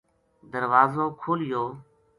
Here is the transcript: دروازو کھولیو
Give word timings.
دروازو 0.51 1.05
کھولیو 1.21 1.63